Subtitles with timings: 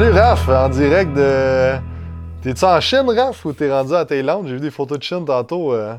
[0.00, 1.74] Salut Raph, en direct de.
[2.40, 4.46] T'es-tu en Chine, Raph, ou t'es rendu à Thaïlande?
[4.46, 5.74] J'ai vu des photos de Chine tantôt.
[5.74, 5.94] euh.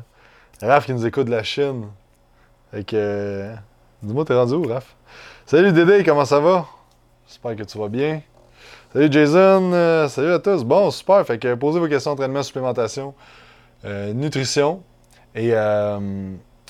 [0.60, 1.84] Raph qui nous écoute de la Chine.
[2.72, 2.96] Fait que.
[2.96, 3.54] euh,
[4.02, 4.96] Dis-moi, t'es rendu où, Raph?
[5.46, 6.66] Salut Dédé, comment ça va?
[7.28, 8.22] J'espère que tu vas bien.
[8.92, 10.64] Salut Jason, euh, salut à tous.
[10.64, 11.24] Bon, super.
[11.24, 13.14] Fait que posez vos questions entraînement, supplémentation,
[13.84, 14.82] nutrition.
[15.36, 15.52] Et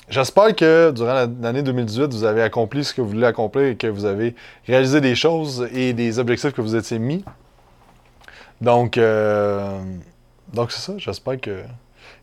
[0.09, 3.75] j'espère que durant la- l'année 2018, vous avez accompli ce que vous voulez accomplir et
[3.75, 4.35] que vous avez
[4.67, 7.23] réalisé des choses et des objectifs que vous étiez mis.
[8.61, 9.79] Donc, euh,
[10.53, 10.93] donc c'est ça.
[10.97, 11.63] J'espère que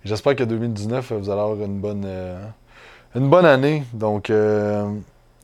[0.04, 2.38] j'espère que 2019, vous allez avoir une bonne, euh,
[3.14, 3.82] une bonne année.
[3.92, 4.88] Donc, euh,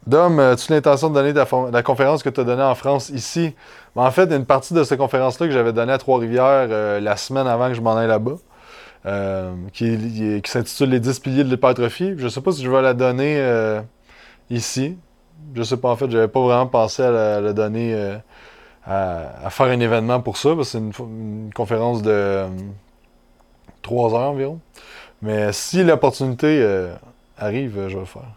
[0.07, 1.33] Dom, as-tu l'intention de donner
[1.73, 3.55] la conférence que tu as donnée en France ici?
[3.97, 7.47] En fait, une partie de cette conférence-là que j'avais donnée à Trois-Rivières euh, la semaine
[7.49, 8.37] avant que je m'en aille là-bas,
[9.07, 12.15] euh, qui, qui s'intitule Les 10 piliers de l'hypertrophie.
[12.17, 13.81] Je sais pas si je vais la donner euh,
[14.51, 14.97] ici.
[15.55, 18.17] Je sais pas, en fait, j'avais pas vraiment pensé à la, donner, euh,
[18.87, 22.49] à, faire un événement pour ça, parce que c'est une, conférence de euh,
[23.83, 24.61] 3 heures environ.
[25.23, 26.89] Mais si l'opportunité
[27.39, 28.33] arrive, je vais le faire.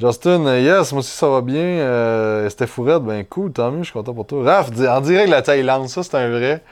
[0.00, 1.62] Justin, yes, moi aussi ça va bien.
[1.62, 2.66] Euh, C'était
[3.00, 4.42] ben cool, tant mieux, je suis content pour toi.
[4.42, 6.62] Raph, en direct de la Thaïlande, ça c'est un vrai.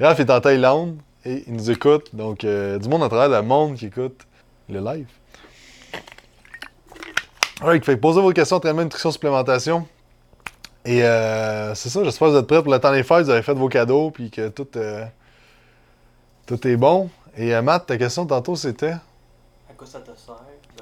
[0.00, 2.14] Raph est en Thaïlande et il nous écoute.
[2.14, 4.26] Donc, euh, du monde à travers le monde qui écoute
[4.68, 5.08] le live.
[7.60, 9.86] Alright, fait posez vos questions, entraînement, nutrition, supplémentation.
[10.84, 13.30] Et euh, c'est ça, j'espère que vous êtes prêts pour le temps des fêtes, vous
[13.30, 15.06] avez fait vos cadeaux, puis que tout, euh,
[16.46, 17.08] tout est bon.
[17.36, 18.92] Et euh, Matt, ta question tantôt c'était?
[18.92, 20.34] À quoi ça te sert?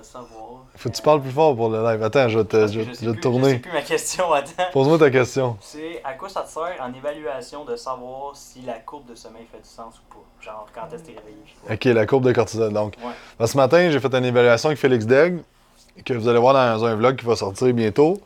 [0.03, 2.03] Savoir Faut que tu parles plus fort pour le live.
[2.03, 3.59] Attends, je vais te, je je sais plus- Je sais tourner.
[3.59, 4.65] plus ma question, attends.
[4.73, 5.57] Pose-moi ta question.
[5.61, 9.47] C'est à quoi ça te sert en évaluation de savoir si la courbe de sommeil
[9.51, 10.21] fait du sens ou pas?
[10.45, 11.43] Genre quand est-ce que t'es réveillé.
[11.71, 12.73] Ok, la courbe de cortisol.
[12.73, 13.13] Donc, Ouais.
[13.39, 15.39] ben, ce matin, j'ai fait une évaluation avec Félix Degg,
[16.05, 18.21] que vous allez voir dans un vlog qui va sortir bientôt.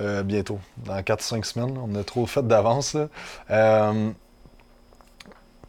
[0.00, 1.78] Euh, bientôt, dans 4-5 semaines.
[1.80, 2.96] On a trop fait d'avance.
[3.50, 4.10] Euh,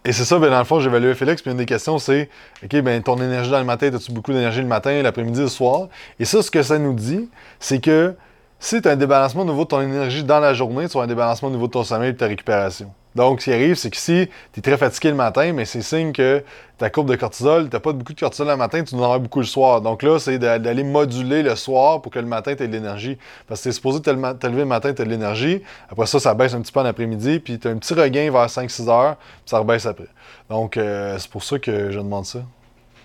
[0.06, 1.42] et c'est ça, ben, dans le fond, évalué Félix.
[1.42, 2.30] Puis une des questions, c'est
[2.64, 5.88] OK, ben, ton énergie dans le matin, as-tu beaucoup d'énergie le matin, l'après-midi, le soir?
[6.20, 7.28] Et ça, ce que ça nous dit,
[7.60, 8.16] c'est que
[8.60, 11.06] si tu as un débalancement au niveau de ton énergie dans la journée, tu avoir
[11.06, 12.92] un débalancement au niveau de ton sommeil et de ta récupération.
[13.16, 15.82] Donc, ce qui arrive, c'est que si tu es très fatigué le matin, mais c'est
[15.82, 16.44] signe que
[16.78, 19.40] ta courbe de cortisol, tu pas beaucoup de cortisol le matin, tu en auras beaucoup
[19.40, 19.80] le soir.
[19.80, 22.74] Donc là, c'est d'a- d'aller moduler le soir pour que le matin, tu aies de
[22.74, 23.18] l'énergie.
[23.48, 25.62] Parce que tu es supposé te le- te lever le matin, tu as de l'énergie.
[25.90, 28.30] Après ça, ça baisse un petit peu en après-midi, puis tu as un petit regain
[28.32, 30.08] vers 5-6 heures, puis ça rebaisse après.
[30.50, 32.40] Donc, euh, c'est pour ça que je demande ça.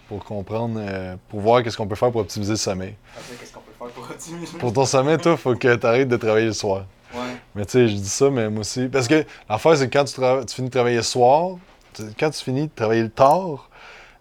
[0.08, 2.96] Pour comprendre, euh, pour voir qu'est-ce qu'on peut faire pour optimiser le sommeil.
[3.16, 6.08] Après, qu'est-ce qu'on peut faire pour optimiser Pour ton sommeil, toi, faut que tu arrêtes
[6.08, 6.84] de travailler le soir.
[7.14, 7.20] Ouais.
[7.54, 8.88] Mais tu sais, je dis ça, mais moi aussi.
[8.88, 11.56] Parce que l'affaire, c'est que quand tu, finis de travailler le soir,
[11.92, 13.68] tu- quand tu finis de travailler le tard,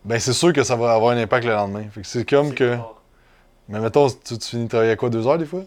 [0.05, 1.83] ben c'est sûr que ça va avoir un impact le lendemain.
[1.91, 2.75] Fait que c'est comme C'est que.
[2.77, 3.01] fort.
[3.67, 5.61] Mais mettons, tu, tu finis de travailler à quoi, 2 heures des fois?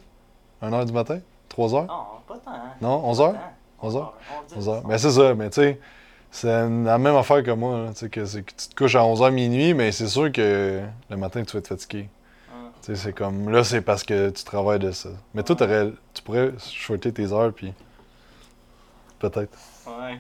[0.63, 1.21] 1 heure du matin?
[1.49, 1.85] 3 heures?
[1.87, 2.51] Non, pas tant.
[2.51, 2.73] hein.
[2.81, 3.33] Non, 11 Pas heures?
[3.35, 3.87] tant.
[3.87, 4.15] 11 heures?
[4.51, 4.83] 11 11 heures.
[4.83, 5.81] Ben c'est ça, mais tu sais,
[6.31, 7.91] c'est la même affaire que moi.
[7.95, 11.17] sais, que, c'est que tu te couches à 11h minuit, mais c'est sûr que le
[11.17, 12.09] matin, tu vas être fatigué.
[12.85, 13.49] Tu sais, c'est comme.
[13.51, 15.11] Là, c'est parce que tu travailles de ça.
[15.35, 17.73] Mais toi, t'aurais- tu pourrais shorter tes heures, puis.
[19.19, 19.57] Peut-être.
[19.87, 20.19] Ouais.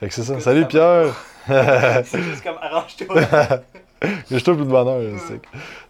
[0.00, 0.40] Fait que c'est ça.
[0.40, 1.14] Salut Pierre!
[1.46, 3.16] c'est juste comme arrange-toi.
[4.30, 5.00] Je toi plus de bonheur.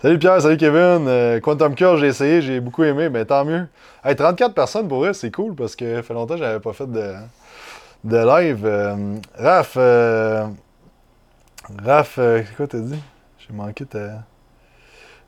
[0.01, 1.07] Salut Pierre, salut Kevin.
[1.09, 3.67] Euh, Quantum Cure, j'ai essayé, j'ai beaucoup aimé, mais tant mieux.
[4.05, 6.73] Hey, 34 personnes pour eux, c'est cool parce que ça fait longtemps que j'avais pas
[6.73, 7.15] fait de,
[8.05, 8.65] de live.
[8.65, 10.47] Euh, Raph, euh,
[11.85, 13.03] Raph, euh, quoi t'as dit?
[13.41, 14.23] J'ai manqué ta.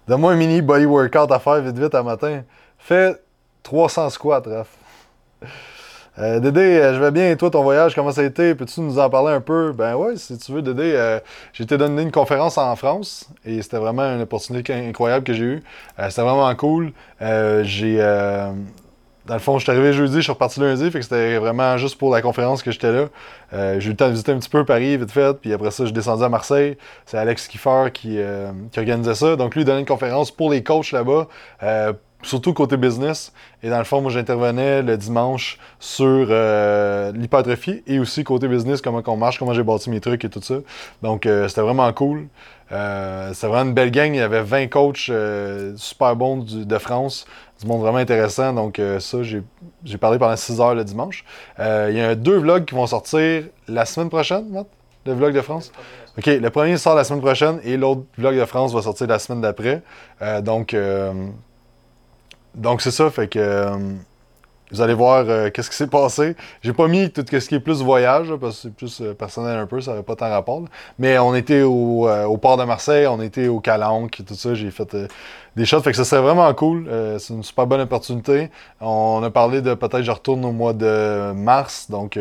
[0.08, 2.42] Donne-moi un mini body workout à faire vite vite à matin.
[2.78, 3.14] Fais
[3.62, 4.68] 300 squats, Raph.
[6.18, 7.30] Euh, Dédé, euh, je vais bien.
[7.30, 8.54] Et toi, ton voyage, comment ça a été?
[8.54, 9.72] Peux-tu nous en parler un peu?
[9.72, 10.94] Ben ouais, si tu veux, Dédé.
[10.96, 11.20] euh,
[11.52, 15.44] j'ai été donné une conférence en France et c'était vraiment une opportunité incroyable que j'ai
[15.44, 15.62] eue.
[16.08, 16.92] C'était vraiment cool.
[17.20, 18.00] J'ai.
[19.28, 21.76] Dans le fond, je suis arrivé jeudi, je suis reparti lundi, fait que c'était vraiment
[21.76, 23.08] juste pour la conférence que j'étais là.
[23.52, 25.70] Euh, j'ai eu le temps de visiter un petit peu Paris, vite fait, puis après
[25.70, 26.78] ça, je descendu à Marseille.
[27.04, 29.36] C'est Alex Kiffer qui, euh, qui organisait ça.
[29.36, 31.28] Donc lui, il donnait une conférence pour les coachs là-bas,
[31.62, 31.92] euh,
[32.22, 33.34] surtout côté business.
[33.62, 36.28] Et dans le fond, moi, j'intervenais le dimanche sur
[37.12, 40.40] l'hypertrophie et aussi côté business, comment on marche, comment j'ai bâti mes trucs et tout
[40.42, 40.54] ça.
[41.02, 42.28] Donc, c'était vraiment cool.
[42.70, 44.12] C'était vraiment une belle gang.
[44.12, 45.10] Il y avait 20 coachs
[45.76, 47.26] super bons de France,
[47.60, 48.52] du monde vraiment intéressant.
[48.52, 51.24] Donc, euh, ça, j'ai parlé pendant 6 heures le dimanche.
[51.58, 54.66] Euh, il y a deux vlogs qui vont sortir la semaine prochaine, Matt,
[55.06, 55.72] le vlog de France?
[56.16, 59.18] OK, le premier sort la semaine prochaine et l'autre vlog de France va sortir la
[59.18, 59.82] semaine d'après.
[60.22, 60.76] Euh, donc,
[62.54, 63.66] donc c'est ça, fait que
[64.70, 66.36] vous allez voir euh, qu'est-ce qui s'est passé.
[66.62, 69.58] J'ai pas mis tout ce qui est plus voyage, parce que c'est plus euh, personnel
[69.58, 70.62] un peu, ça n'avait pas tant rapport.
[70.98, 74.54] Mais on était au, euh, au port de Marseille, on était au Calanque, tout ça.
[74.54, 74.96] J'ai fait
[75.56, 76.88] des shots, fait que ça serait vraiment cool.
[77.18, 78.50] C'est une super bonne opportunité.
[78.80, 82.18] On a parlé de peut-être je retourne au mois de mars, donc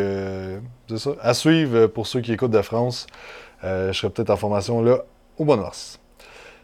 [0.90, 1.12] c'est ça.
[1.22, 3.08] À suivre pour ceux qui écoutent de France.
[3.64, 5.00] Je serai peut-être en formation là
[5.38, 6.00] au mois de mars.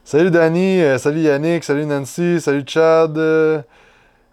[0.03, 3.17] Salut Danny, salut Yannick, salut Nancy, salut Chad.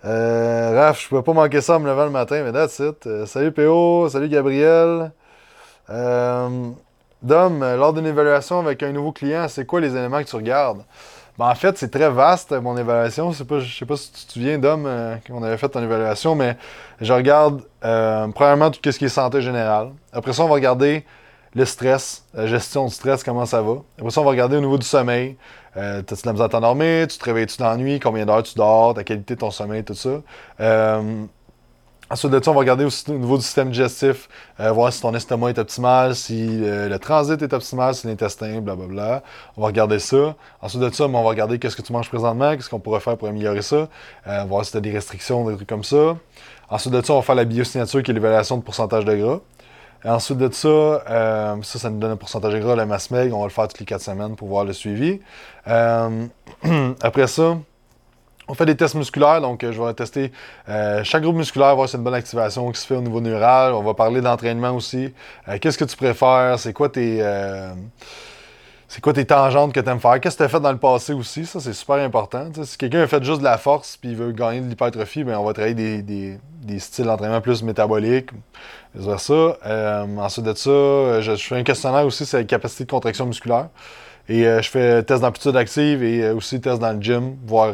[0.05, 3.07] Euh, Raph, je pouvais pas manquer ça en me levant le matin, mais that's it.
[3.07, 5.13] Euh, salut PO, salut Gabriel.
[5.91, 6.71] Euh,
[7.23, 10.85] Dom, lors d'une évaluation avec un nouveau client, c'est quoi les éléments que tu regardes?
[11.39, 13.31] Ben, en fait, c'est très vaste, mon évaluation.
[13.33, 15.83] Je je sais pas si tu te souviens, Dom, euh, quand on avait fait ton
[15.83, 16.57] évaluation, mais
[17.01, 19.91] je regarde, premièrement, tout ce qui est santé générale.
[20.13, 21.05] Après ça, on va regarder
[21.55, 23.79] le stress, la gestion du stress, comment ça va?
[23.99, 25.37] Après ça, on va regarder au niveau du sommeil.
[25.77, 27.09] Euh, T'as-tu la misère à t'endormir?
[27.09, 27.99] Tu te réveilles-tu dans la nuit?
[28.01, 28.95] Combien d'heures tu dors?
[28.95, 30.11] Ta qualité de ton sommeil, tout ça.
[30.61, 31.25] Euh,
[32.09, 34.29] ensuite de ça, on va regarder aussi au niveau du système digestif,
[34.61, 39.23] euh, voir si ton estomac est optimal, si le transit est optimal, si l'intestin, blablabla.
[39.57, 40.37] On va regarder ça.
[40.61, 43.01] Ensuite de ça, ben, on va regarder qu'est-ce que tu manges présentement, qu'est-ce qu'on pourrait
[43.01, 43.89] faire pour améliorer ça,
[44.47, 46.17] voir si tu as des restrictions, des trucs comme ça.
[46.69, 49.41] Ensuite de ça, on va faire la biosignature qui est l'évaluation de pourcentage de gras.
[50.05, 53.37] Ensuite de ça, euh, ça, ça nous donne un pourcentage gras, la masse maigre.
[53.37, 55.21] On va le faire toutes les 4 semaines pour voir le suivi.
[55.69, 56.27] Euh,
[57.03, 57.59] après ça,
[58.49, 59.43] on fait des tests musculaires.
[59.43, 60.33] Donc, euh, je vais tester
[61.05, 63.75] chaque groupe musculaire, voir si c'est une bonne activation qui se fait au niveau neural.
[63.75, 65.13] On va parler d'entraînement aussi.
[65.61, 66.59] Qu'est-ce que tu préfères?
[66.59, 67.23] C'est quoi tes.
[68.91, 70.19] C'est quoi tes tangentes que tu aimes faire?
[70.19, 71.47] Qu'est-ce que tu as fait dans le passé aussi?
[71.47, 72.51] Ça, c'est super important.
[72.65, 75.39] Si quelqu'un a fait juste de la force puis il veut gagner de l'hypertrophie, ben,
[75.39, 78.31] on va travailler des, styles d'entraînement plus métaboliques.
[78.93, 79.57] versa.
[79.65, 83.27] Euh, ensuite de ça, euh, je, fais un questionnaire aussi sur la capacité de contraction
[83.27, 83.69] musculaire.
[84.29, 87.73] Et euh, je fais test d'amplitude active et aussi test dans le gym, voir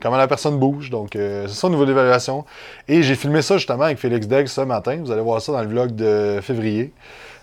[0.00, 0.90] comment la personne bouge.
[0.90, 2.44] Donc, c'est ça au niveau de l'évaluation.
[2.86, 5.00] Et j'ai filmé ça justement avec Félix Degg ce matin.
[5.02, 6.92] Vous allez voir ça dans le vlog de février.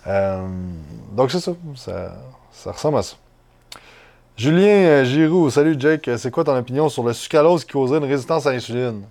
[0.06, 1.52] Donc, c'est ça.
[1.76, 2.14] ça.
[2.64, 3.16] Ça ressemble à ça.
[4.36, 6.08] Julien euh, Giroux, salut Jake.
[6.08, 9.04] Euh, C'est quoi ton opinion sur le sucralose qui causerait une résistance à l'insuline?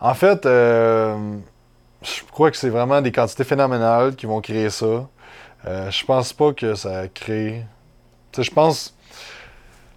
[0.00, 1.16] En fait, euh,
[2.02, 5.06] je crois que c'est vraiment des quantités phénoménales qui vont créer ça.
[5.66, 7.64] Euh, je pense pas que ça crée.
[8.32, 8.94] Tu sais, je pense.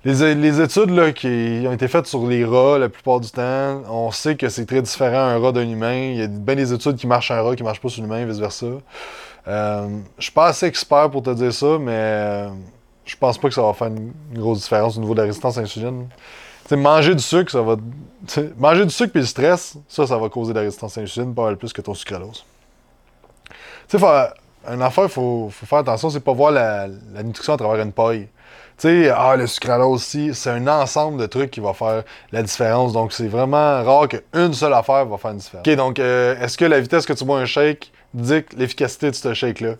[0.04, 3.84] Les, les études là, qui ont été faites sur les rats la plupart du temps,
[3.88, 6.10] on sait que c'est très différent un rat d'un humain.
[6.12, 8.26] Il y a bien des études qui marchent un rat qui marchent pas sur l'humain,
[8.26, 8.66] vice-versa.
[9.48, 12.48] Euh, je suis pas assez expert pour te dire ça, mais
[13.06, 15.58] je pense pas que ça va faire une, grosse différence au niveau de la résistance
[15.58, 16.08] à l'insuline.
[16.72, 17.76] Manger du sucre, ça va.
[18.58, 21.34] Manger du sucre et du stress, ça, ça va causer de la résistance à l'insuline,
[21.34, 22.46] pas mal plus que ton sucralose.
[23.90, 24.08] Tu sais, faut-
[24.72, 27.84] une affaire, il faut, faut faire attention, c'est pas voir la, la nutrition à travers
[27.84, 28.30] une paille.
[28.78, 32.42] Tu sais, ah, le sucralose aussi, c'est un ensemble de trucs qui va faire la
[32.42, 32.94] différence.
[32.94, 35.68] Donc, c'est vraiment rare qu'une seule affaire va faire une différence.
[35.68, 39.16] OK, donc, euh, est-ce que la vitesse que tu bois un shake dicte l'efficacité de
[39.16, 39.74] ce shake-là?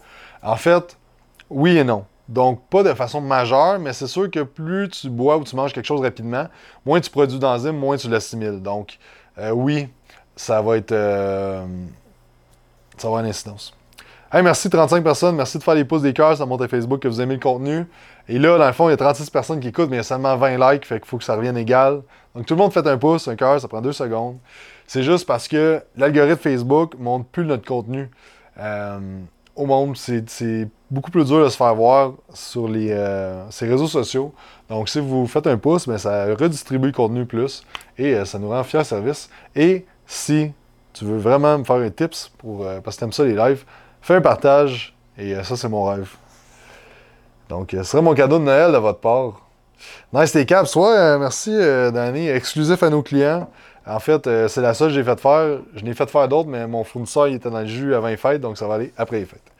[0.44, 0.98] En fait,
[1.50, 2.06] oui et non.
[2.32, 5.74] Donc, pas de façon majeure, mais c'est sûr que plus tu bois ou tu manges
[5.74, 6.48] quelque chose rapidement,
[6.86, 8.62] moins tu produis d'enzymes, moins tu l'assimiles.
[8.62, 8.98] Donc,
[9.38, 9.90] euh, oui,
[10.38, 10.94] ça va être.
[10.94, 11.66] euh,
[12.96, 13.74] ça va avoir une incidence.
[14.32, 15.36] Hey, merci 35 personnes.
[15.36, 16.38] Merci de faire les pouces des cœurs.
[16.38, 17.86] Ça montre à Facebook que vous aimez le contenu.
[18.30, 20.00] Et là, dans le fond, il y a 36 personnes qui écoutent, mais il y
[20.00, 20.86] a seulement 20 likes.
[20.86, 22.02] Fait qu'il faut que ça revienne égal.
[22.34, 23.60] Donc, tout le monde fait un pouce, un cœur.
[23.60, 24.38] Ça prend deux secondes.
[24.88, 28.10] C'est juste parce que l'algorithme Facebook montre plus notre contenu
[28.58, 29.00] euh,
[29.62, 29.96] au monde.
[29.96, 34.34] C'est beaucoup plus dur de se faire voir sur les, euh, ces réseaux sociaux.
[34.70, 37.64] Donc, si vous faites un pouce, ben, ça redistribue le contenu plus.
[37.98, 39.30] Et euh, ça nous rend fiers service.
[39.56, 40.52] Et si
[40.94, 43.64] tu veux vraiment me faire un tips pour, euh, parce que t'aimes ça les lives,
[44.02, 46.10] fais un partage et ça c'est mon rêve.
[47.50, 49.42] Donc ce serait mon cadeau de Noël de votre part.
[50.14, 51.52] Nice tes caps, ouais, merci
[51.94, 52.28] Danny.
[52.28, 53.50] Exclusif à nos clients.
[53.86, 55.60] En fait, c'est la seule que j'ai fait faire.
[55.76, 58.42] Je n'ai fait faire d'autres, mais mon fournisseur était dans le jus avant les fêtes,
[58.42, 59.51] donc ça va aller après les fêtes.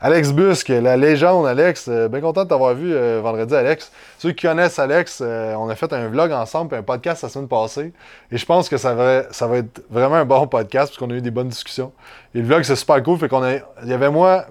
[0.00, 3.90] Alex Busque, la légende Alex, euh, bien content de t'avoir vu euh, vendredi Alex.
[4.18, 7.28] Ceux qui connaissent Alex, euh, on a fait un vlog ensemble puis un podcast la
[7.28, 7.92] semaine passée.
[8.30, 11.20] Et je pense que ça va, être vraiment un bon podcast parce qu'on a eu
[11.20, 11.90] des bonnes discussions.
[12.32, 14.46] Et le vlog c'est super cool, fait qu'on a, il y avait moi,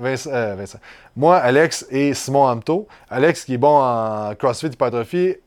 [1.16, 2.86] moi, Alex et Simon Amto.
[3.10, 5.38] Alex qui est bon en CrossFit hypertrophie,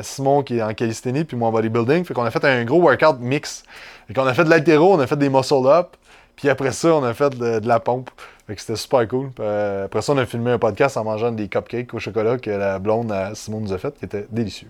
[0.00, 2.06] Simon qui est en calisthénie puis moi en bodybuilding.
[2.06, 3.62] Fait qu'on a fait un gros workout mix.
[4.08, 5.96] Fait qu'on a fait de l'altéro, on a fait des muscle up.
[6.34, 8.10] Puis après ça, on a fait de la pompe.
[8.46, 9.30] Fait que c'était super cool.
[9.40, 12.50] Euh, après ça, on a filmé un podcast en mangeant des cupcakes au chocolat que
[12.50, 14.68] la blonde à Simon nous a fait, qui était délicieux.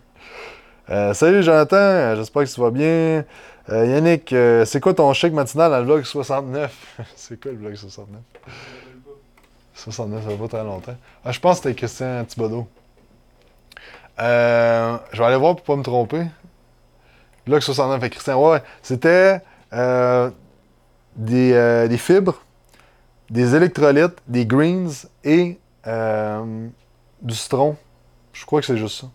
[0.90, 3.24] Euh, salut Jonathan, euh, j'espère que tu vas bien.
[3.70, 7.00] Euh, Yannick, euh, c'est quoi ton chèque matinal dans le vlog 69?
[7.16, 8.20] c'est quoi le vlog 69?
[9.74, 10.94] 69, ça va pas très longtemps.
[11.24, 12.68] Ah, je pense que c'était Christian Thibodeau.
[14.20, 16.26] Euh, je vais aller voir pour pas me tromper.
[17.46, 18.40] Vlog 69 avec Christian.
[18.40, 19.40] Ouais, c'était.
[19.72, 20.30] euh,
[21.16, 22.40] des, euh, des fibres,
[23.30, 26.68] des électrolytes, des greens et euh,
[27.22, 27.76] du citron.
[28.32, 29.06] Je crois que c'est juste ça.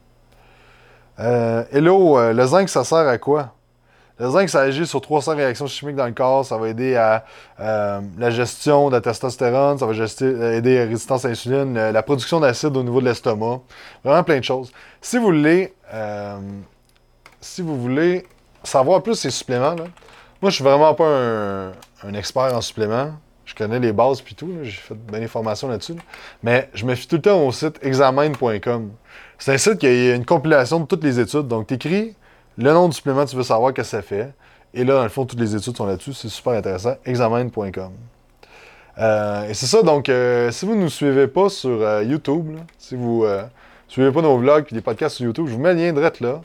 [1.19, 3.53] Euh, hello, euh, le zinc, ça sert à quoi?
[4.19, 6.45] Le zinc, ça agit sur 300 réactions chimiques dans le corps.
[6.45, 7.23] Ça va aider à
[7.57, 12.41] la gestion de la testostérone, ça va aider à la résistance à l'insuline, la production
[12.41, 13.61] d'acide au niveau de l'estomac.
[14.03, 14.73] Vraiment plein de choses.
[14.99, 15.73] Si vous voulez,
[17.39, 18.25] si vous voulez
[18.61, 19.85] savoir plus ces suppléments, là,
[20.41, 21.71] moi, je suis vraiment pas
[22.03, 23.13] un expert en suppléments.
[23.49, 24.49] Je connais les bases puis tout.
[24.61, 25.93] J'ai fait bien des formations là-dessus.
[25.93, 26.01] là.
[26.43, 28.91] Mais je me fie tout le temps au site examen.com.
[29.37, 31.47] C'est un site qui a une compilation de toutes les études.
[31.47, 32.15] Donc, tu écris
[32.57, 34.33] le nom du supplément, tu veux savoir qu'est-ce que ça fait.
[34.73, 36.13] Et là, dans le fond, toutes les études sont là-dessus.
[36.13, 36.95] C'est super intéressant.
[37.05, 37.91] Examen.com.
[38.99, 39.81] Euh, et c'est ça.
[39.81, 43.43] Donc, euh, si vous ne nous suivez pas sur euh, YouTube, si vous ne
[43.87, 46.19] suivez pas nos vlogs et des podcasts sur YouTube, je vous mets le lien direct
[46.19, 46.41] là.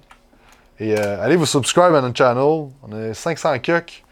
[0.81, 2.69] Et euh, allez vous subscribe à notre channel.
[2.83, 4.05] On a 500 cucks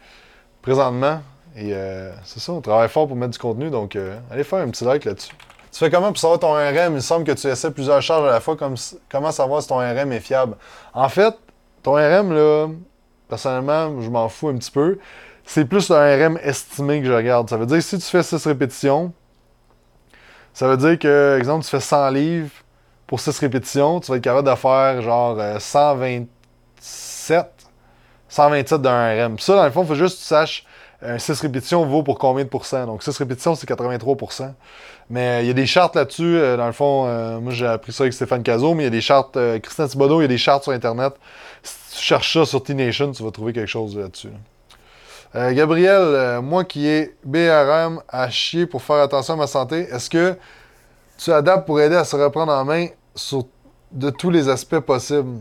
[0.61, 1.21] présentement.
[1.55, 3.69] Et euh, c'est ça, on travaille fort pour mettre du contenu.
[3.69, 5.33] Donc, euh, allez faire un petit like là-dessus.
[5.71, 6.95] Tu fais comment pour savoir ton RM?
[6.95, 8.55] Il semble que tu essaies plusieurs charges à la fois.
[8.55, 10.55] Comment savoir si ton RM est fiable?
[10.93, 11.35] En fait,
[11.81, 12.67] ton RM, là,
[13.27, 14.99] personnellement, je m'en fous un petit peu.
[15.45, 17.49] C'est plus un RM estimé que je regarde.
[17.49, 19.11] Ça veut dire que si tu fais 6 répétitions,
[20.53, 22.51] ça veut dire que, exemple, tu fais 100 livres
[23.07, 27.47] pour 6 répétitions, tu vas être capable de faire genre euh, 127,
[28.29, 29.39] 127 d'un RM.
[29.39, 30.65] Ça, dans le fond, il faut juste que tu saches
[31.05, 32.85] un 6 répétitions vaut pour combien de pourcents?
[32.85, 34.53] Donc 6 répétitions, c'est 83%
[35.09, 36.37] Mais euh, il y a des chartes là-dessus.
[36.37, 38.87] euh, dans le fond, euh, moi j'ai appris ça avec Stéphane Cazot, mais il y
[38.87, 39.37] a des chartes.
[39.61, 41.13] Christian Thibodeau, il y a des chartes sur Internet.
[41.61, 44.29] Si tu cherches ça sur T-Nation, tu vas trouver quelque chose là-dessus.
[45.35, 50.35] Gabriel, moi qui ai BRM à chier pour faire attention à ma santé, est-ce que
[51.17, 53.45] tu adaptes pour aider à se reprendre en main sur
[53.91, 55.39] de tous les aspects possibles?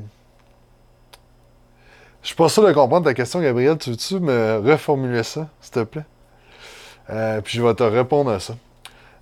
[2.23, 3.77] Je suis pas sûr de comprendre ta question, Gabriel.
[3.79, 6.05] Tu veux-tu me reformuler ça, s'il te plaît?
[7.11, 8.55] Euh, puis je vais te répondre à ça.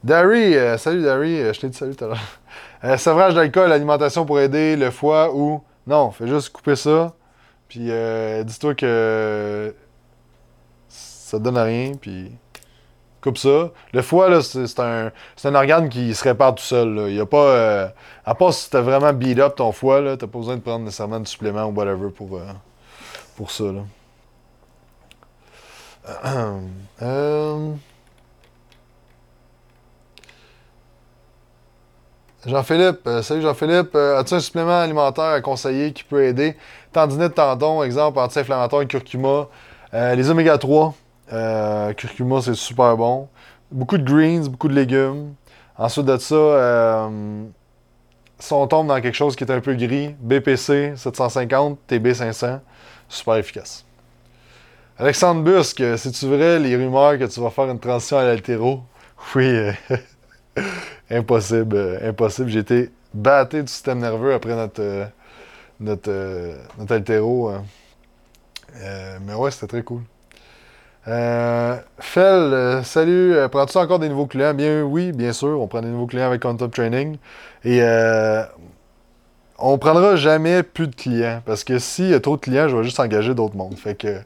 [0.05, 2.19] Dari, euh, salut Dari, euh, je t'ai dit salut tout à l'heure.
[2.83, 5.63] Euh, sevrage d'alcool, alimentation pour aider le foie ou.
[5.87, 7.13] Non, fais juste couper ça.
[7.69, 9.75] Puis euh, dis-toi que
[10.89, 12.33] ça te donne à rien, puis
[13.21, 13.71] coupe ça.
[13.93, 15.13] Le foie, là, c'est un,
[15.45, 17.05] un organe qui se répare tout seul.
[17.09, 17.93] Il y a pas.
[18.25, 20.87] à part si t'as vraiment beat up ton foie, là, t'as pas besoin de prendre
[20.87, 22.41] nécessairement de supplément ou whatever pour,
[23.49, 23.65] ça.
[23.65, 23.83] Là.
[27.03, 27.73] Euh,
[32.47, 33.95] Jean-Philippe, euh, salut Jean-Philippe.
[33.95, 36.57] Euh, As-tu un supplément alimentaire à conseiller qui peut aider?
[36.93, 39.49] Tendinite, tendon, exemple, anti-inflammatoire, curcuma.
[39.93, 40.95] Les oméga 3,
[41.33, 43.29] euh, curcuma, c'est super bon.
[43.71, 45.35] Beaucoup de greens, beaucoup de légumes.
[45.77, 47.11] Ensuite de ça,
[48.39, 52.61] si on tombe dans quelque chose qui est un peu gris, BPC 750, TB 500,
[53.11, 53.87] super efficace.
[54.99, 58.83] Alexandre Busque, c'est-tu vrai les rumeurs que tu vas faire une transition à l'altéro?
[59.35, 59.73] Oui, euh,
[61.11, 62.49] impossible, euh, impossible.
[62.51, 65.07] J'ai été batté du système nerveux après notre, euh,
[65.81, 67.51] notre, euh, notre altéro.
[67.51, 67.65] hein.
[68.77, 70.03] Euh, mais ouais, c'était très cool.
[71.09, 73.35] Euh, Fel, euh, salut.
[73.35, 74.55] Euh, Prends-tu encore des nouveaux clients?
[74.55, 75.61] Bien oui, bien sûr.
[75.61, 77.17] On prend des nouveaux clients avec Content Training.
[77.65, 78.45] Et euh,
[79.61, 81.43] on prendra jamais plus de clients.
[81.45, 83.77] Parce que s'il y a trop de clients, je vais juste engager d'autres mondes.
[83.77, 84.21] Fait que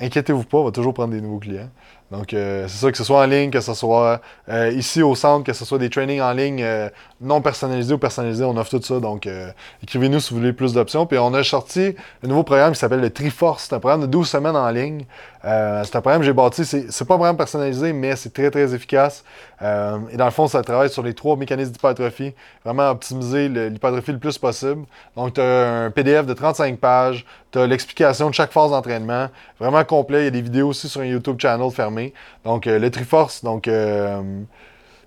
[0.00, 1.70] inquiétez-vous pas, on va toujours prendre des nouveaux clients.
[2.10, 5.14] Donc, euh, c'est ça, que ce soit en ligne, que ce soit euh, ici au
[5.14, 6.88] centre, que ce soit des trainings en ligne euh,
[7.20, 9.00] non personnalisés ou personnalisés, on offre tout ça.
[9.00, 9.50] Donc, euh,
[9.82, 11.04] écrivez-nous si vous voulez plus d'options.
[11.06, 13.66] Puis, on a sorti un nouveau programme qui s'appelle le Triforce.
[13.68, 15.04] C'est un programme de 12 semaines en ligne.
[15.44, 16.64] Euh, c'est un programme que j'ai bâti.
[16.64, 19.24] C'est, pas un programme personnalisé, mais c'est très, très efficace.
[19.62, 22.34] Euh, et dans le fond, ça travaille sur les trois mécanismes d'hypertrophie.
[22.64, 24.84] Vraiment optimiser le- l'hypertrophie le plus possible.
[25.16, 27.24] Donc, tu as un PDF de 35 pages.
[27.50, 29.28] Tu as l'explication de chaque phase d'entraînement.
[29.58, 30.20] Vraiment complet.
[30.22, 32.14] Il y a des vidéos aussi sur un YouTube channel fermé.
[32.44, 33.42] Donc, le Triforce.
[33.42, 33.68] Donc,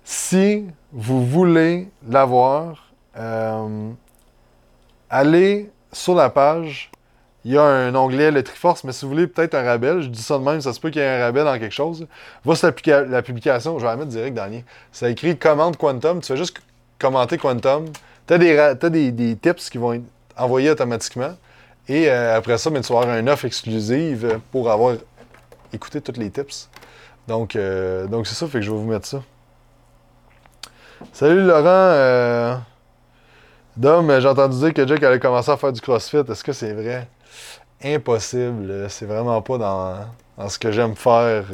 [0.04, 3.90] si vous voulez l'avoir, euh,
[5.10, 6.90] allez sur la page.
[7.44, 10.08] Il y a un onglet le Triforce, mais si vous voulez peut-être un rabais, je
[10.08, 12.06] dis ça de même, ça se peut qu'il y ait un rabais dans quelque chose.
[12.44, 14.62] Va sur la publication, je vais la mettre direct dans.
[14.92, 16.56] Ça écrit commande Quantum, tu fais juste
[17.00, 17.86] commenter Quantum.
[18.28, 20.04] Tu as, des, des, des tips qui vont être
[20.36, 21.34] envoyés automatiquement.
[21.88, 24.94] Et euh, après ça, ben, tu vas avoir une offre exclusive pour avoir
[25.72, 26.68] écouté tous les tips.
[27.26, 29.22] Donc, euh, donc c'est ça, fait que je vais vous mettre ça.
[31.10, 31.64] Salut Laurent.
[31.66, 32.56] euh,
[33.76, 36.18] Dom, j'ai entendu dire que Jack allait commencer à faire du CrossFit.
[36.18, 37.08] Est-ce que c'est vrai?
[37.82, 38.86] Impossible.
[38.88, 41.44] C'est vraiment pas dans, ce que j'aime faire,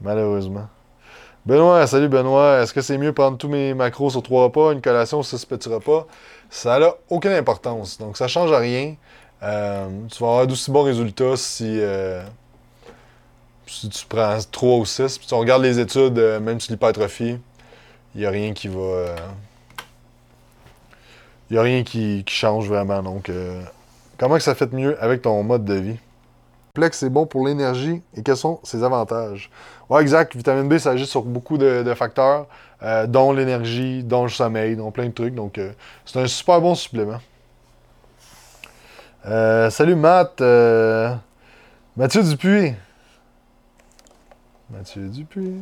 [0.00, 0.66] malheureusement.
[1.44, 2.62] Benoît, salut Benoît.
[2.62, 5.44] Est-ce que c'est mieux prendre tous mes macros sur trois repas, une collation sur six
[5.46, 6.06] petits repas?
[6.50, 7.98] Ça n'a aucune importance.
[7.98, 8.94] Donc, ça change rien.
[9.42, 12.22] Euh, tu vas avoir d'aussi bons résultats si, euh,
[13.66, 16.72] si tu prends 3 ou 6, puis si on regarde les études, euh, même sur
[16.72, 17.38] l'hypertrophie,
[18.14, 19.14] il n'y a rien qui va.
[21.50, 23.02] Il n'y a rien qui, change vraiment.
[23.02, 23.62] Donc, euh,
[24.18, 25.96] comment que ça fait mieux avec ton mode de vie?
[26.74, 29.50] Complexe, c'est bon pour l'énergie et quels sont ses avantages?
[29.88, 30.36] Ouais, exact.
[30.36, 32.46] Vitamine B, ça agit sur beaucoup de, facteurs,
[32.82, 35.34] euh, dont l'énergie, dont le sommeil, dont plein de trucs.
[35.34, 35.72] Donc, euh,
[36.04, 37.20] c'est un super bon supplément.
[39.26, 40.40] Euh, salut Matt.
[40.42, 41.14] euh,
[41.96, 42.74] Mathieu Dupuis.
[44.70, 45.60] Mathieu Dupuis.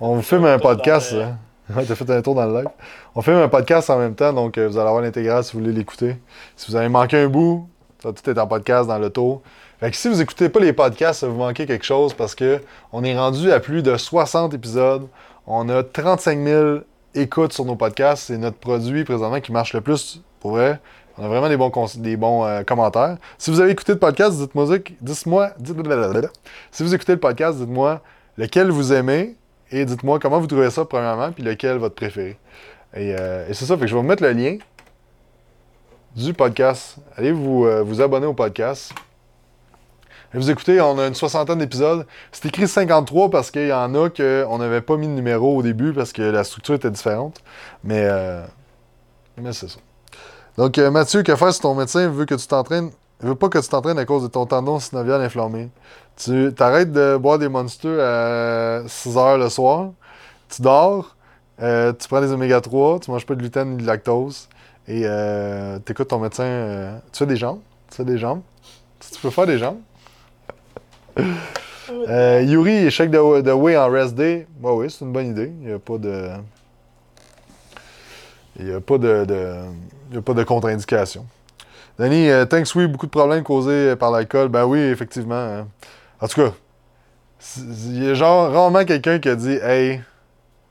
[0.00, 1.12] On filme un podcast.
[1.14, 1.36] hein.
[1.76, 2.68] Ouais, t'as fait un tour dans le live.
[3.14, 5.60] On filme un podcast en même temps, donc euh, vous allez avoir l'intégrale si vous
[5.60, 6.16] voulez l'écouter.
[6.56, 7.68] Si vous avez manqué un bout,
[8.02, 9.40] ça va tout est en podcast dans le tour.
[9.78, 12.60] Fait que si vous écoutez pas les podcasts, vous manquez quelque chose parce que
[12.92, 15.06] on est rendu à plus de 60 épisodes.
[15.46, 16.78] On a 35 000
[17.14, 18.24] écoutes sur nos podcasts.
[18.24, 20.80] C'est notre produit présentement qui marche le plus pour vrai.
[21.18, 23.16] On a vraiment des bons, des bons euh, commentaires.
[23.38, 24.66] Si vous avez écouté le podcast, dites-moi,
[25.00, 26.28] dites-moi, dites-
[26.72, 28.00] si vous écoutez le podcast, dites-moi
[28.36, 29.36] lequel vous aimez
[29.70, 32.38] et dites-moi comment vous trouvez ça premièrement, puis lequel votre préféré?
[32.94, 34.58] Et, euh, et c'est ça, fait que je vais vous mettre le lien
[36.16, 36.96] du podcast.
[37.16, 38.92] Allez vous, euh, vous abonner au podcast.
[40.32, 42.06] Et vous écoutez, on a une soixantaine d'épisodes.
[42.30, 45.62] C'est écrit 53 parce qu'il y en a qu'on n'avait pas mis de numéro au
[45.62, 47.40] début parce que la structure était différente.
[47.82, 48.44] Mais, euh,
[49.36, 49.80] mais c'est ça.
[50.56, 52.08] Donc, euh, Mathieu, que faire si ton médecin?
[52.08, 55.20] Veut que tu t'entraînes, veut pas que tu t'entraînes à cause de ton tendon synovial
[55.20, 55.68] inflammé?
[56.22, 59.90] Tu t'arrêtes de boire des monsters à 6 heures le soir,
[60.50, 61.16] tu dors,
[61.62, 64.48] euh, tu prends des oméga 3, tu manges pas de gluten ni de lactose,
[64.86, 66.44] et euh, t'écoutes ton médecin.
[66.44, 67.60] euh, tu fais des jambes?
[67.90, 68.42] Tu fais des jambes?
[69.00, 69.78] Tu peux faire des jambes?
[72.08, 74.46] Euh, Yuri, échec de, de way en rest day.
[74.60, 75.52] Bah oui, c'est une bonne idée.
[75.60, 76.30] Il n'y a pas de.
[78.58, 79.56] Il n'y a pas de, de-
[80.10, 81.26] il y a pas de contre-indication.
[81.98, 84.48] Danny, euh, thanks, oui, beaucoup de problèmes causés par l'alcool.
[84.48, 85.66] Ben oui, effectivement.
[86.20, 86.52] En tout cas,
[87.56, 90.00] il y a genre rarement quelqu'un qui a dit Hey,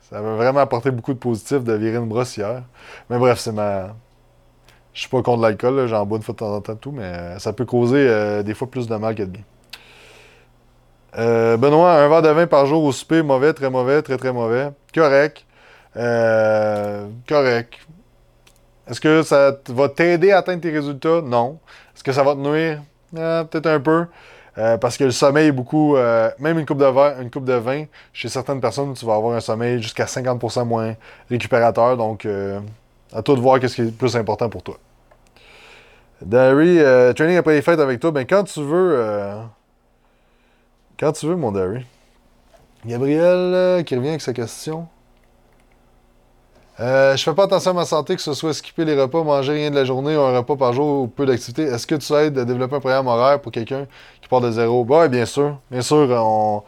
[0.10, 2.64] ça va vraiment apporter beaucoup de positif de virer une brossière.
[3.10, 3.96] Mais bref, c'est ma.
[4.94, 7.04] Je suis pas contre l'alcool, j'en bois une fois de temps en temps tout, mais
[7.04, 9.44] euh, ça peut causer euh, des fois plus de mal que de bien.
[11.18, 14.32] Euh, Benoît, un verre de vin par jour au souper, mauvais, très mauvais, très très
[14.32, 14.70] mauvais.
[14.94, 15.46] Correct.
[15.98, 17.74] Euh, correct.
[18.88, 21.22] Est-ce que ça va t'aider à atteindre tes résultats?
[21.22, 21.60] Non.
[21.96, 22.82] Est-ce que ça va te nuire?
[23.18, 24.06] Euh, Peut-être un peu.
[24.58, 25.96] Euh, parce que le sommeil est beaucoup.
[25.96, 29.16] euh, même une coupe de verre, une coupe de vin, chez certaines personnes, tu vas
[29.16, 30.96] avoir un sommeil jusqu'à 50% moins
[31.30, 31.98] récupérateur.
[31.98, 32.60] Donc, euh,
[33.14, 34.78] à toi de voir qu'est-ce qui est le plus important pour toi.
[36.32, 39.38] Euh, training après les fêtes avec toi, ben quand tu veux.
[41.00, 41.86] quand tu veux, mon Darry.
[42.86, 44.88] Gabriel qui revient avec sa question.
[46.80, 49.52] Euh, je fais pas attention à ma santé, que ce soit skipper les repas, manger
[49.54, 51.64] rien de la journée ou un repas par jour ou peu d'activité.
[51.64, 53.86] Est-ce que tu aides à développer un programme horaire pour quelqu'un
[54.22, 54.86] qui part de zéro?
[54.86, 55.60] Bah bien sûr.
[55.70, 56.64] Bien sûr, on.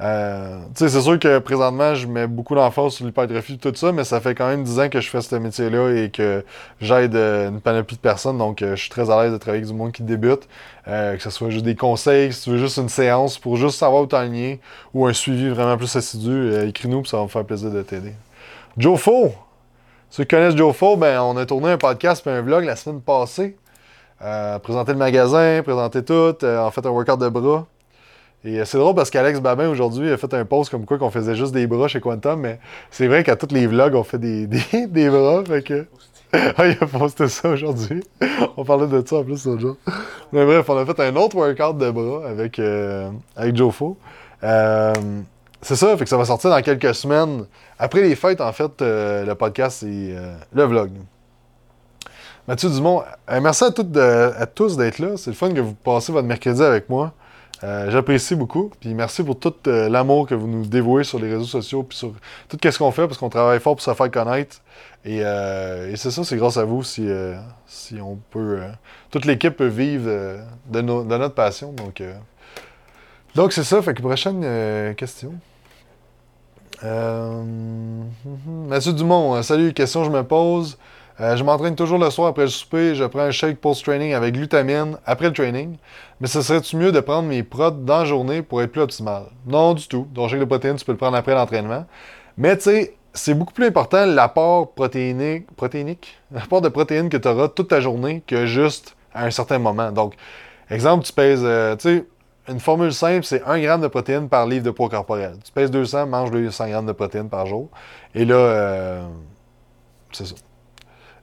[0.00, 4.20] euh, c'est sûr que présentement, je mets beaucoup d'emphase sur l'hypertrophie tout ça, mais ça
[4.20, 6.44] fait quand même 10 ans que je fais ce métier-là et que
[6.80, 9.62] j'aide euh, une panoplie de personnes, donc euh, je suis très à l'aise de travailler
[9.64, 10.48] avec du monde qui débute.
[10.88, 13.78] Euh, que ce soit juste des conseils, si tu veux juste une séance pour juste
[13.78, 14.60] savoir où t'enligner
[14.94, 18.14] ou un suivi vraiment plus assidu, écris-nous puis ça va me faire plaisir de t'aider.
[18.78, 19.32] Joe Faux!
[20.10, 22.76] Ceux qui connaissent Joe Faux, ben, on a tourné un podcast et un vlog la
[22.76, 23.56] semaine passée.
[24.22, 27.66] Euh, présenter le magasin, présenter tout, euh, en fait un workout de bras.
[28.44, 31.10] Et euh, c'est drôle parce qu'Alex Babin aujourd'hui a fait un post comme quoi qu'on
[31.10, 32.58] faisait juste des bras chez Quantum, mais
[32.90, 35.44] c'est vrai qu'à tous les vlogs on fait des, des, des bras.
[35.44, 35.86] Fait que...
[36.58, 38.02] Ah, il a posté ça aujourd'hui.
[38.56, 39.76] on parlait de ça en plus l'autre jour.
[40.32, 43.96] Mais bref, on a fait un autre workout de bras avec, euh, avec Joe Faux.
[44.42, 44.92] Euh,
[45.60, 47.44] c'est ça, fait que ça va sortir dans quelques semaines.
[47.78, 50.90] Après les fêtes, en fait, euh, le podcast et euh, le vlog.
[52.46, 55.16] Mathieu Dumont, euh, merci à, toutes à tous d'être là.
[55.16, 57.12] C'est le fun que vous passez votre mercredi avec moi.
[57.60, 58.70] J'apprécie beaucoup.
[58.78, 62.12] Puis merci pour tout l'amour que vous nous dévouez sur les réseaux sociaux puis sur
[62.48, 64.58] tout ce qu'on fait parce qu'on travaille fort pour se faire connaître.
[65.04, 65.22] Et,
[65.96, 67.08] c'est ça, c'est grâce à vous si,
[67.66, 68.60] si on peut.
[69.10, 70.08] toute l'équipe peut vivre
[70.70, 71.72] de, de notre passion.
[71.72, 72.00] Donc,
[73.38, 73.80] donc c'est ça.
[73.82, 75.32] Fait que prochaine euh, question.
[76.82, 77.40] Euh.
[78.66, 80.76] Mathieu Dumont, euh, salut, question que je me pose.
[81.20, 82.96] Je m'entraîne toujours le soir après le souper.
[82.96, 85.76] Je prends un shake post-training avec glutamine après le training.
[86.20, 89.24] Mais ce serait-tu mieux de prendre mes prods dans la journée pour être plus optimal?
[89.46, 90.08] Non, du tout.
[90.14, 91.86] Ton shake de protéines, tu peux le prendre après l'entraînement.
[92.36, 97.28] Mais tu sais, c'est beaucoup plus important l'apport protéinique, protéinique, l'apport de protéines que tu
[97.28, 99.90] auras toute ta journée que juste à un certain moment.
[99.90, 100.14] Donc,
[100.70, 101.46] exemple, tu pèses,
[101.78, 102.04] tu sais,
[102.48, 105.36] une formule simple, c'est 1 g de protéines par livre de poids corporel.
[105.44, 107.68] Tu pèses 200, mange 200 g de protéines par jour.
[108.14, 109.06] Et là, euh,
[110.12, 110.34] c'est ça.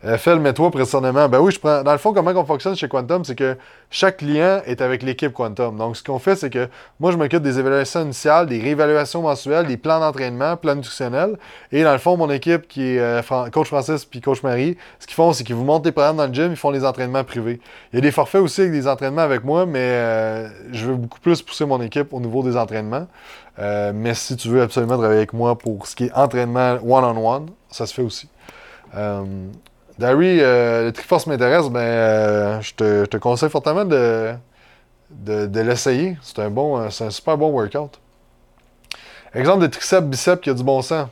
[0.05, 1.27] Euh, Fais mets-toi précisément.
[1.27, 1.81] Ben oui, je prends.
[1.81, 3.57] Dans le fond, comment on fonctionne chez Quantum, c'est que
[3.89, 5.77] chaque client est avec l'équipe Quantum.
[5.77, 6.67] Donc, ce qu'on fait, c'est que
[6.99, 11.37] moi, je m'occupe des évaluations initiales, des réévaluations mensuelles, des plans d'entraînement, plans nutritionnels.
[11.71, 15.07] Et dans le fond, mon équipe, qui est euh, coach Francis puis coach Marie, ce
[15.07, 17.23] qu'ils font, c'est qu'ils vous montent des programmes dans le gym, ils font les entraînements
[17.23, 17.59] privés.
[17.91, 20.95] Il y a des forfaits aussi avec des entraînements avec moi, mais euh, je veux
[20.95, 23.07] beaucoup plus pousser mon équipe au niveau des entraînements.
[23.57, 27.87] mais si tu veux absolument travailler avec moi pour ce qui est entraînement one-on-one, ça
[27.87, 28.29] se fait aussi.
[29.97, 34.33] Darry, euh, le Triforce m'intéresse, ben, euh, je, te, conseille fortement de,
[35.09, 36.17] de, l'essayer.
[36.21, 37.99] C'est un, bon, euh, un super bon workout.
[39.33, 41.07] Exemple de triceps, biceps qui a du bon sens.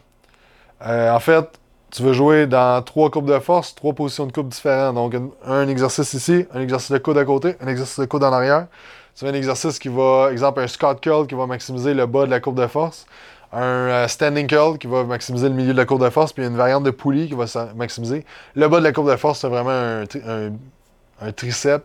[0.81, 1.45] en fait,
[1.91, 4.95] tu veux jouer dans trois courbes de force, trois positions de coupe différentes.
[4.95, 5.15] Donc,
[5.45, 8.67] un, exercice ici, un exercice de coude à côté, un exercice de coude en arrière.
[9.15, 12.25] Tu veux un exercice qui va, exemple, un Scott Curl qui va maximiser le bas
[12.25, 13.05] de la courbe de force
[13.53, 16.45] un euh, standing curl qui va maximiser le milieu de la courbe de force, puis
[16.45, 18.25] une variante de poulie qui va maximiser.
[18.55, 20.03] Le bas de la courbe de force, c'est vraiment un,
[21.21, 21.83] un, tricep,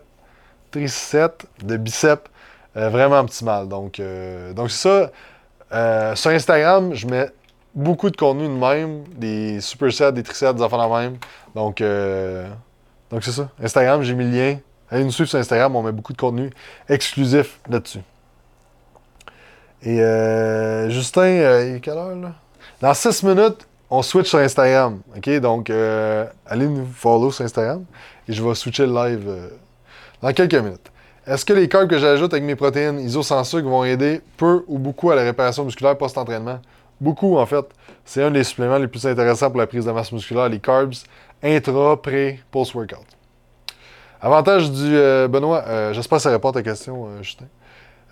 [0.70, 2.28] tricep de bicep
[2.76, 3.68] euh, vraiment optimal.
[3.68, 5.10] Donc, euh, donc c'est
[5.70, 6.14] ça.
[6.16, 7.30] sur Instagram, je mets
[7.74, 11.18] beaucoup de contenu de même, des supersets, des triceps, des enfants de même.
[11.54, 11.82] Donc,
[13.10, 13.50] donc c'est ça.
[13.62, 14.58] Instagram, j'ai mis le lien.
[14.90, 16.50] Allez nous suivre sur Instagram, on met beaucoup de contenu
[16.88, 18.00] exclusif là-dessus.
[19.82, 22.34] Et euh, Justin, euh, il est quelle heure là?
[22.80, 25.00] Dans 6 minutes, on switch sur Instagram.
[25.16, 25.30] OK?
[25.40, 27.84] Donc, euh, allez nous follow sur Instagram
[28.28, 29.48] et je vais switcher le live euh,
[30.20, 30.90] dans quelques minutes.
[31.26, 34.64] Est-ce que les carbs que j'ajoute avec mes protéines iso sans sucre vont aider peu
[34.66, 36.60] ou beaucoup à la réparation musculaire post-entraînement?
[37.00, 37.66] Beaucoup, en fait.
[38.04, 40.94] C'est un des suppléments les plus intéressants pour la prise de masse musculaire, les carbs
[41.42, 43.06] intra, pré, post-workout.
[44.20, 44.90] Avantage du
[45.28, 47.44] Benoît, j'espère que ça répond à ta question, Justin.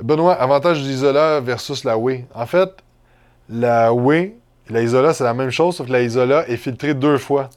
[0.00, 2.26] Benoît, avantage de l'isola versus la whey.
[2.34, 2.70] En fait,
[3.48, 4.36] la whey,
[4.68, 7.48] la isola, c'est la même chose, sauf que la isola est filtrée deux fois.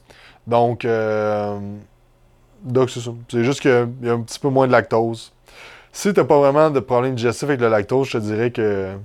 [0.46, 1.58] Donc, euh,
[2.88, 3.10] c'est ça.
[3.28, 3.70] C'est juste qu'il
[4.02, 5.32] y a un petit peu moins de lactose.
[5.92, 8.96] Si tu n'as pas vraiment de problème digestif avec le lactose, je te dirais que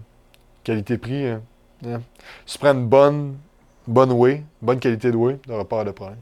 [0.63, 1.41] qualité-prix, hein,
[1.85, 2.01] hein.
[2.45, 3.35] si tu prends une bonne,
[3.87, 6.17] bonne whey, bonne qualité de whey, tu n'auras pas de problème.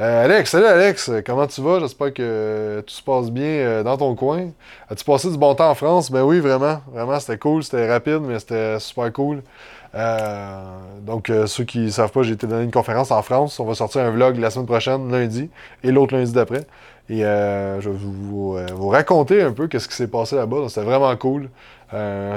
[0.00, 1.80] Euh, Alex, salut Alex, comment tu vas?
[1.80, 4.50] J'espère que tout se passe bien euh, dans ton coin.
[4.88, 6.12] As-tu passé du bon temps en France?
[6.12, 6.80] Ben oui, vraiment.
[6.92, 9.42] Vraiment, c'était cool, c'était rapide, mais c'était super cool.
[9.96, 10.62] Euh,
[11.00, 13.58] donc, ceux qui ne savent pas, j'ai été donner une conférence en France.
[13.58, 15.50] On va sortir un vlog la semaine prochaine, lundi,
[15.82, 16.64] et l'autre lundi d'après.
[17.08, 20.68] Et je vais vous, raconter un peu qu'est-ce qui s'est passé là-bas.
[20.68, 21.50] C'était vraiment cool.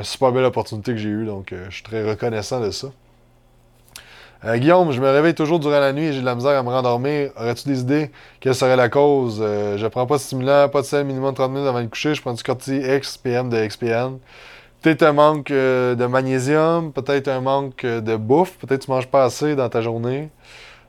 [0.01, 2.87] super belle opportunité que j'ai eue, donc je suis très reconnaissant de ça.
[4.43, 6.63] Euh, Guillaume, je me réveille toujours durant la nuit et j'ai de la misère à
[6.63, 7.31] me rendormir.
[7.37, 8.11] Aurais-tu des idées?
[8.39, 9.39] Quelle serait la cause?
[9.39, 12.15] Euh, je prends pas de stimulant, pas de sel, minimum 30 minutes avant de coucher.
[12.15, 14.17] Je prends du Corti X, PM de XPN.
[14.81, 19.25] Peut-être un manque euh, de magnésium, peut-être un manque de bouffe, peut-être tu manges pas
[19.25, 20.29] assez dans ta journée.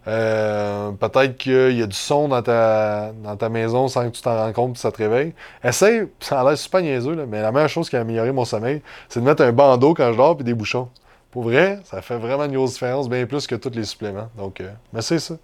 [0.07, 4.35] peut-être qu'il y a du son dans ta, dans ta maison sans que tu t'en
[4.35, 5.35] rends compte et ça te réveille.
[5.63, 8.81] Essaye, ça a l'air super niaiseux, mais la meilleure chose qui a amélioré mon sommeil,
[9.11, 10.89] c'est de mettre un bandeau quand je dors et des bouchons.
[11.33, 14.29] Pour vrai, ça fait vraiment une grosse différence, bien plus que tous les suppléments.
[14.37, 15.35] Donc, euh, mais c'est ça.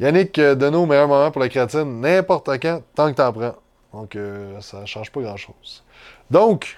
[0.00, 3.54] Yannick euh, nos meilleur moment pour la créatine, n'importe quand, tant que t'en prends.
[3.94, 5.84] Donc, euh, ça ne change pas grand-chose.
[6.28, 6.76] Donc,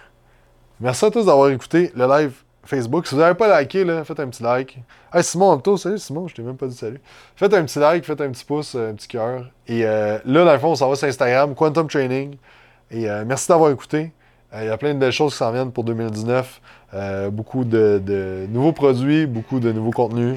[0.79, 3.07] merci à tous d'avoir écouté le live Facebook.
[3.07, 4.79] Si vous n'avez pas liké, là, faites un petit like.
[5.15, 7.01] Hey Simon, toi, salut Simon, je t'ai même pas dit salut.
[7.35, 9.47] Faites un petit like, faites un petit pouce, un petit cœur.
[9.67, 12.37] Et là, dans le fond, on s'en va sur Instagram, Quantum Training.
[12.91, 14.13] Et merci d'avoir écouté.
[14.55, 16.61] Il y a plein de belles choses qui s'en viennent pour 2019.
[16.95, 20.37] Euh, beaucoup de, nouveaux produits, beaucoup de nouveaux contenus,